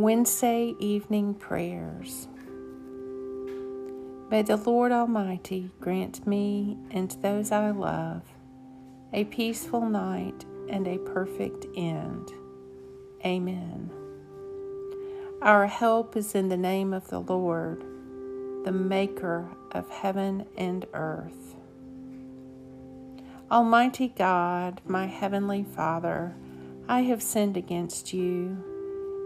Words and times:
Wednesday 0.00 0.76
evening 0.78 1.34
prayers. 1.34 2.28
May 4.30 4.42
the 4.42 4.56
Lord 4.56 4.92
Almighty 4.92 5.72
grant 5.80 6.24
me 6.24 6.76
and 6.92 7.10
those 7.20 7.50
I 7.50 7.72
love 7.72 8.22
a 9.12 9.24
peaceful 9.24 9.80
night 9.80 10.44
and 10.68 10.86
a 10.86 10.98
perfect 10.98 11.66
end. 11.76 12.30
Amen. 13.26 13.90
Our 15.42 15.66
help 15.66 16.16
is 16.16 16.32
in 16.32 16.48
the 16.48 16.56
name 16.56 16.92
of 16.92 17.08
the 17.08 17.20
Lord, 17.20 17.84
the 18.64 18.72
Maker 18.72 19.48
of 19.72 19.90
heaven 19.90 20.46
and 20.56 20.86
earth. 20.94 21.56
Almighty 23.50 24.12
God, 24.16 24.80
my 24.86 25.06
Heavenly 25.06 25.64
Father, 25.64 26.36
I 26.88 27.00
have 27.00 27.20
sinned 27.20 27.56
against 27.56 28.12
you 28.12 28.77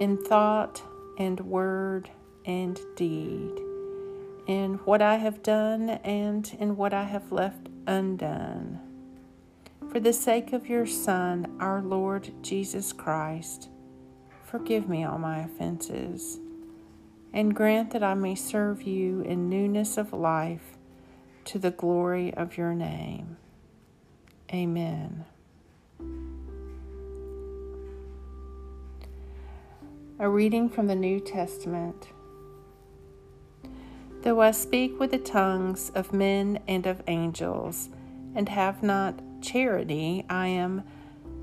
in 0.00 0.16
thought 0.24 0.82
and 1.18 1.40
word 1.40 2.10
and 2.44 2.78
deed, 2.94 3.60
in 4.46 4.74
what 4.84 5.02
I 5.02 5.16
have 5.16 5.42
done 5.42 5.90
and 5.90 6.56
in 6.58 6.76
what 6.76 6.92
I 6.92 7.04
have 7.04 7.32
left 7.32 7.68
undone. 7.86 8.80
For 9.90 10.00
the 10.00 10.12
sake 10.12 10.52
of 10.52 10.68
your 10.68 10.86
Son, 10.86 11.56
our 11.60 11.80
Lord 11.80 12.30
Jesus 12.42 12.92
Christ, 12.92 13.68
forgive 14.44 14.88
me 14.88 15.04
all 15.04 15.18
my 15.18 15.40
offenses, 15.40 16.38
and 17.32 17.54
grant 17.54 17.90
that 17.92 18.02
I 18.02 18.14
may 18.14 18.34
serve 18.34 18.82
you 18.82 19.22
in 19.22 19.48
newness 19.48 19.96
of 19.96 20.12
life 20.12 20.76
to 21.46 21.58
the 21.58 21.70
glory 21.70 22.34
of 22.34 22.56
your 22.56 22.74
name. 22.74 23.36
Amen. 24.52 25.24
A 30.18 30.30
reading 30.30 30.70
from 30.70 30.86
the 30.86 30.94
New 30.94 31.20
Testament. 31.20 32.08
Though 34.22 34.40
I 34.40 34.50
speak 34.52 34.98
with 34.98 35.10
the 35.10 35.18
tongues 35.18 35.90
of 35.94 36.14
men 36.14 36.58
and 36.66 36.86
of 36.86 37.02
angels, 37.06 37.90
and 38.34 38.48
have 38.48 38.82
not 38.82 39.20
charity, 39.42 40.24
I 40.30 40.46
am 40.46 40.84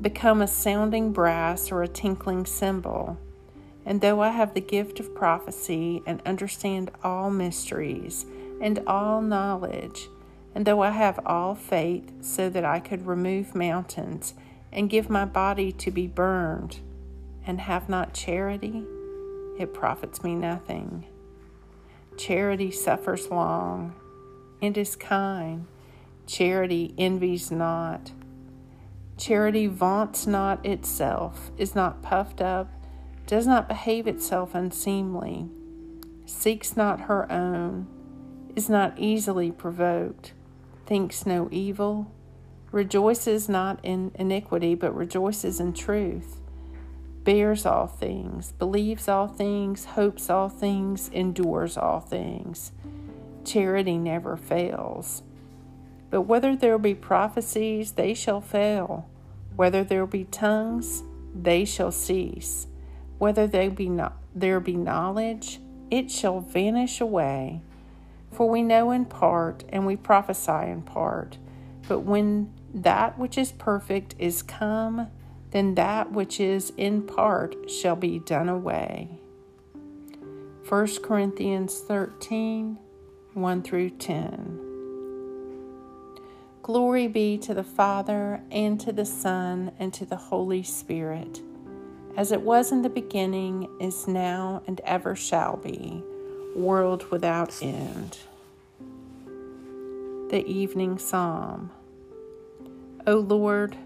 become 0.00 0.42
a 0.42 0.48
sounding 0.48 1.12
brass 1.12 1.70
or 1.70 1.84
a 1.84 1.88
tinkling 1.88 2.44
cymbal. 2.44 3.16
And 3.84 4.00
though 4.00 4.20
I 4.20 4.30
have 4.30 4.52
the 4.52 4.60
gift 4.60 4.98
of 4.98 5.14
prophecy 5.14 6.02
and 6.04 6.20
understand 6.26 6.90
all 7.04 7.30
mysteries 7.30 8.26
and 8.60 8.80
all 8.88 9.22
knowledge, 9.22 10.08
and 10.56 10.66
though 10.66 10.82
I 10.82 10.90
have 10.90 11.20
all 11.24 11.54
faith 11.54 12.10
so 12.20 12.50
that 12.50 12.64
I 12.64 12.80
could 12.80 13.06
remove 13.06 13.54
mountains 13.54 14.34
and 14.72 14.90
give 14.90 15.08
my 15.08 15.24
body 15.24 15.70
to 15.70 15.92
be 15.92 16.08
burned, 16.08 16.80
and 17.46 17.60
have 17.60 17.88
not 17.88 18.12
charity, 18.12 18.84
it 19.58 19.72
profits 19.72 20.22
me 20.24 20.34
nothing. 20.34 21.06
Charity 22.18 22.70
suffers 22.70 23.30
long 23.30 23.94
and 24.60 24.76
is 24.76 24.96
kind. 24.96 25.66
Charity 26.26 26.92
envies 26.98 27.50
not. 27.50 28.10
Charity 29.16 29.66
vaunts 29.66 30.26
not 30.26 30.66
itself, 30.66 31.50
is 31.56 31.74
not 31.74 32.02
puffed 32.02 32.42
up, 32.42 32.68
does 33.26 33.46
not 33.46 33.68
behave 33.68 34.06
itself 34.06 34.54
unseemly, 34.54 35.48
seeks 36.26 36.76
not 36.76 37.02
her 37.02 37.30
own, 37.30 37.86
is 38.54 38.68
not 38.68 38.98
easily 38.98 39.50
provoked, 39.50 40.32
thinks 40.84 41.24
no 41.24 41.48
evil, 41.50 42.10
rejoices 42.72 43.48
not 43.48 43.78
in 43.82 44.10
iniquity, 44.16 44.74
but 44.74 44.94
rejoices 44.94 45.60
in 45.60 45.72
truth 45.72 46.40
bears 47.26 47.66
all 47.66 47.88
things, 47.88 48.52
believes 48.52 49.08
all 49.08 49.26
things, 49.26 49.84
hopes 49.84 50.30
all 50.30 50.48
things, 50.48 51.08
endures 51.08 51.76
all 51.76 51.98
things. 51.98 52.70
Charity 53.44 53.98
never 53.98 54.36
fails. 54.36 55.24
But 56.08 56.22
whether 56.22 56.54
there 56.54 56.78
be 56.78 56.94
prophecies, 56.94 57.92
they 57.92 58.14
shall 58.14 58.40
fail. 58.40 59.10
Whether 59.56 59.82
there 59.82 60.06
be 60.06 60.22
tongues, 60.22 61.02
they 61.34 61.64
shall 61.64 61.90
cease. 61.90 62.68
Whether 63.18 63.48
there 63.48 63.70
be, 63.70 63.88
no- 63.88 64.12
there 64.32 64.60
be 64.60 64.76
knowledge, 64.76 65.60
it 65.90 66.12
shall 66.12 66.38
vanish 66.38 67.00
away. 67.00 67.60
For 68.30 68.48
we 68.48 68.62
know 68.62 68.92
in 68.92 69.04
part, 69.04 69.64
and 69.70 69.84
we 69.84 69.96
prophesy 69.96 70.70
in 70.70 70.82
part. 70.82 71.38
But 71.88 72.00
when 72.00 72.52
that 72.72 73.18
which 73.18 73.36
is 73.36 73.50
perfect 73.50 74.14
is 74.16 74.42
come, 74.42 75.08
then 75.50 75.74
that 75.74 76.12
which 76.12 76.40
is 76.40 76.72
in 76.76 77.02
part 77.02 77.70
shall 77.70 77.96
be 77.96 78.18
done 78.18 78.48
away. 78.48 79.20
1 80.68 81.02
Corinthians 81.02 81.80
13 81.80 82.78
1 83.34 83.62
through 83.62 83.90
10. 83.90 84.66
Glory 86.62 87.06
be 87.06 87.36
to 87.38 87.52
the 87.52 87.62
Father, 87.62 88.40
and 88.50 88.80
to 88.80 88.92
the 88.92 89.04
Son, 89.04 89.70
and 89.78 89.92
to 89.92 90.06
the 90.06 90.16
Holy 90.16 90.62
Spirit, 90.62 91.42
as 92.16 92.32
it 92.32 92.40
was 92.40 92.72
in 92.72 92.80
the 92.82 92.88
beginning, 92.88 93.68
is 93.78 94.08
now, 94.08 94.62
and 94.66 94.80
ever 94.80 95.14
shall 95.14 95.58
be, 95.58 96.02
world 96.56 97.08
without 97.10 97.62
end. 97.62 98.18
The 100.30 100.42
Evening 100.46 100.98
Psalm. 100.98 101.70
O 103.06 103.18
Lord, 103.18 103.76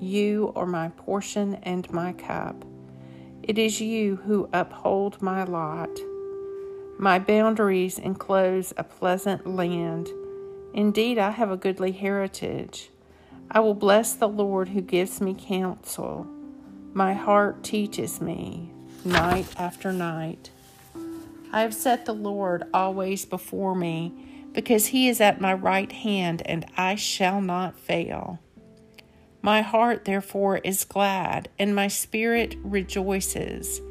you 0.00 0.52
are 0.56 0.66
my 0.66 0.88
portion 0.90 1.54
and 1.62 1.90
my 1.92 2.12
cup. 2.12 2.64
It 3.42 3.58
is 3.58 3.80
you 3.80 4.16
who 4.16 4.48
uphold 4.52 5.20
my 5.20 5.44
lot. 5.44 5.90
My 6.98 7.18
boundaries 7.18 7.98
enclose 7.98 8.72
a 8.76 8.84
pleasant 8.84 9.46
land. 9.46 10.08
Indeed, 10.72 11.18
I 11.18 11.30
have 11.30 11.50
a 11.50 11.56
goodly 11.56 11.92
heritage. 11.92 12.90
I 13.50 13.60
will 13.60 13.74
bless 13.74 14.14
the 14.14 14.28
Lord 14.28 14.70
who 14.70 14.80
gives 14.80 15.20
me 15.20 15.36
counsel. 15.38 16.26
My 16.92 17.12
heart 17.12 17.62
teaches 17.62 18.20
me 18.20 18.70
night 19.04 19.46
after 19.58 19.92
night. 19.92 20.50
I 21.52 21.60
have 21.60 21.74
set 21.74 22.06
the 22.06 22.14
Lord 22.14 22.64
always 22.72 23.24
before 23.24 23.74
me, 23.74 24.12
because 24.52 24.86
he 24.86 25.08
is 25.08 25.20
at 25.20 25.40
my 25.40 25.52
right 25.52 25.90
hand, 25.90 26.42
and 26.46 26.64
I 26.76 26.94
shall 26.94 27.40
not 27.40 27.78
fail. 27.78 28.40
My 29.44 29.60
heart, 29.60 30.06
therefore, 30.06 30.56
is 30.64 30.86
glad, 30.86 31.50
and 31.58 31.74
my 31.74 31.86
spirit 31.86 32.56
rejoices. 32.62 33.82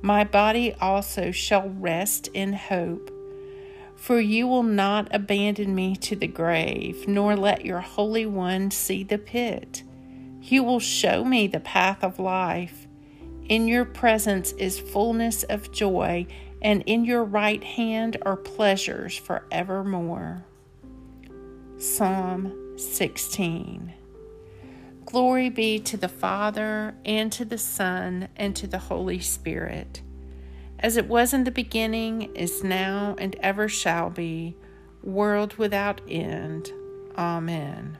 My 0.00 0.24
body 0.24 0.72
also 0.80 1.30
shall 1.30 1.68
rest 1.68 2.28
in 2.28 2.54
hope. 2.54 3.10
For 3.96 4.18
you 4.18 4.46
will 4.46 4.62
not 4.62 5.14
abandon 5.14 5.74
me 5.74 5.94
to 5.96 6.16
the 6.16 6.26
grave, 6.26 7.06
nor 7.06 7.36
let 7.36 7.66
your 7.66 7.82
Holy 7.82 8.24
One 8.24 8.70
see 8.70 9.04
the 9.04 9.18
pit. 9.18 9.82
You 10.40 10.62
will 10.62 10.80
show 10.80 11.22
me 11.22 11.48
the 11.48 11.60
path 11.60 12.02
of 12.02 12.18
life. 12.18 12.86
In 13.46 13.68
your 13.68 13.84
presence 13.84 14.52
is 14.52 14.80
fullness 14.80 15.42
of 15.42 15.70
joy, 15.70 16.26
and 16.62 16.82
in 16.86 17.04
your 17.04 17.24
right 17.24 17.62
hand 17.62 18.16
are 18.22 18.38
pleasures 18.38 19.18
forevermore. 19.18 20.46
Psalm 21.76 22.78
16. 22.78 23.92
Glory 25.06 25.50
be 25.50 25.78
to 25.78 25.96
the 25.96 26.08
Father, 26.08 26.94
and 27.04 27.30
to 27.32 27.44
the 27.44 27.58
Son, 27.58 28.28
and 28.36 28.56
to 28.56 28.66
the 28.66 28.78
Holy 28.78 29.20
Spirit, 29.20 30.00
as 30.78 30.96
it 30.96 31.06
was 31.06 31.34
in 31.34 31.44
the 31.44 31.50
beginning, 31.50 32.34
is 32.34 32.64
now, 32.64 33.14
and 33.18 33.36
ever 33.40 33.68
shall 33.68 34.08
be, 34.10 34.56
world 35.02 35.54
without 35.54 36.00
end. 36.08 36.70
Amen. 37.16 37.98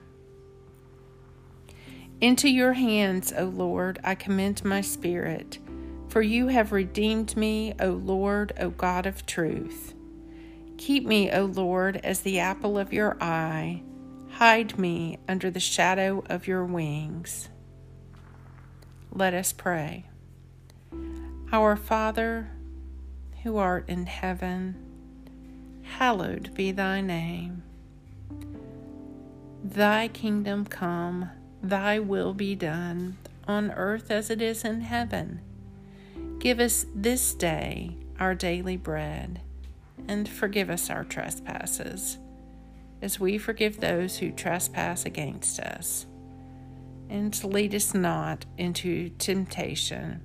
Into 2.21 2.49
your 2.49 2.73
hands, 2.73 3.33
O 3.37 3.45
Lord, 3.45 4.01
I 4.03 4.15
commend 4.15 4.65
my 4.65 4.81
spirit, 4.81 5.59
for 6.09 6.23
you 6.23 6.49
have 6.49 6.73
redeemed 6.73 7.37
me, 7.37 7.75
O 7.81 7.91
Lord, 7.91 8.55
O 8.59 8.71
God 8.71 9.05
of 9.05 9.27
truth. 9.27 9.95
Keep 10.79 11.05
me, 11.05 11.31
O 11.31 11.45
Lord, 11.45 11.99
as 12.03 12.21
the 12.21 12.41
apple 12.41 12.79
of 12.79 12.93
your 12.93 13.17
eye 13.21 13.83
Hide 14.39 14.77
me 14.81 15.19
under 15.29 15.49
the 15.49 15.61
shadow 15.61 16.25
of 16.29 16.49
your 16.49 16.65
wings. 16.65 17.51
Let 19.13 19.33
us 19.33 19.53
pray. 19.53 20.07
Our 21.53 21.77
Father, 21.77 22.51
who 23.45 23.59
art 23.59 23.89
in 23.89 24.07
heaven, 24.07 24.75
hallowed 25.83 26.53
be 26.53 26.73
thy 26.73 27.01
name. 27.01 27.63
Thy 29.63 30.09
kingdom 30.09 30.67
come, 30.67 31.31
thy 31.63 32.01
will 32.01 32.35
be 32.35 32.57
done, 32.57 33.17
on 33.47 33.71
earth 33.71 34.11
as 34.11 34.31
it 34.31 34.43
is 34.43 34.65
in 34.65 34.81
heaven. 34.81 35.43
Give 36.41 36.59
us 36.59 36.87
this 36.93 37.35
day 37.35 37.97
our 38.19 38.35
daily 38.35 38.77
bread, 38.77 39.43
and 40.09 40.29
forgive 40.29 40.71
us 40.71 40.91
our 40.91 41.05
trespasses 41.05 42.19
as 43.05 43.21
we 43.21 43.37
forgive 43.37 43.81
those 43.81 44.17
who 44.17 44.33
trespass 44.33 45.05
against 45.05 45.61
us. 45.61 46.07
And 47.11 47.45
lead 47.45 47.75
us 47.75 47.93
not 47.93 48.47
into 48.57 49.11
temptation, 49.11 50.23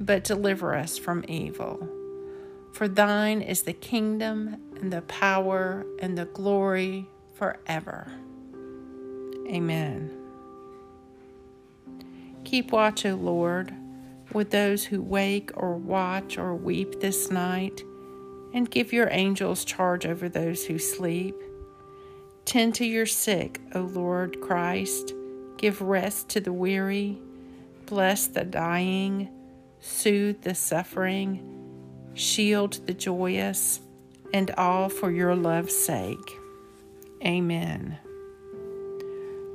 but 0.00 0.24
deliver 0.24 0.74
us 0.74 0.96
from 0.96 1.22
evil. 1.28 1.86
For 2.72 2.88
thine 2.88 3.42
is 3.42 3.62
the 3.62 3.74
kingdom 3.74 4.56
and 4.80 4.90
the 4.90 5.02
power 5.02 5.84
and 6.00 6.16
the 6.16 6.24
glory 6.24 7.06
forever. 7.34 8.10
Amen. 9.46 10.10
Keep 12.44 12.72
watch, 12.72 13.04
O 13.04 13.16
Lord, 13.16 13.74
with 14.32 14.50
those 14.50 14.82
who 14.84 15.02
wake 15.02 15.50
or 15.54 15.76
watch 15.76 16.38
or 16.38 16.54
weep 16.54 17.00
this 17.00 17.30
night, 17.30 17.82
and 18.54 18.70
give 18.70 18.94
your 18.94 19.08
angels 19.10 19.62
charge 19.62 20.06
over 20.06 20.30
those 20.30 20.64
who 20.64 20.78
sleep. 20.78 21.34
Tend 22.48 22.74
to 22.76 22.86
your 22.86 23.04
sick, 23.04 23.60
O 23.74 23.80
Lord 23.80 24.40
Christ. 24.40 25.12
Give 25.58 25.82
rest 25.82 26.30
to 26.30 26.40
the 26.40 26.52
weary. 26.52 27.18
Bless 27.84 28.26
the 28.26 28.42
dying 28.42 29.28
soothe 29.80 30.40
the 30.42 30.54
suffering, 30.54 32.10
shield 32.14 32.80
the 32.86 32.94
joyous, 32.94 33.80
and 34.32 34.50
all 34.52 34.88
for 34.88 35.10
your 35.10 35.34
love's 35.34 35.76
sake. 35.76 36.38
Amen. 37.22 37.98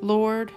Lord, 0.01 0.51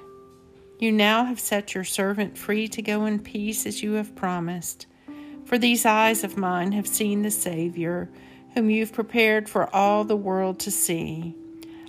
you 0.79 0.93
now 0.93 1.25
have 1.25 1.41
set 1.41 1.75
your 1.75 1.85
servant 1.85 2.37
free 2.37 2.69
to 2.69 2.83
go 2.83 3.07
in 3.07 3.19
peace 3.19 3.65
as 3.65 3.83
you 3.83 3.93
have 3.93 4.15
promised. 4.15 4.87
For 5.47 5.57
these 5.57 5.87
eyes 5.87 6.23
of 6.23 6.37
mine 6.37 6.73
have 6.73 6.87
seen 6.87 7.23
the 7.23 7.31
Savior, 7.31 8.11
whom 8.55 8.69
you've 8.69 8.93
prepared 8.93 9.49
for 9.49 9.75
all 9.75 10.05
the 10.05 10.17
world 10.17 10.59
to 10.61 10.71
see, 10.71 11.35